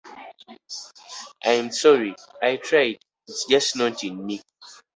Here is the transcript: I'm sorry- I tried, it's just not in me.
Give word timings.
I'm 1.45 1.71
sorry- 1.71 2.15
I 2.41 2.55
tried, 2.55 3.05
it's 3.27 3.45
just 3.45 3.75
not 3.75 4.03
in 4.03 4.25
me. 4.25 4.41